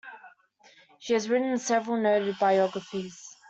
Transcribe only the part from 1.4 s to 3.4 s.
several noted biographies.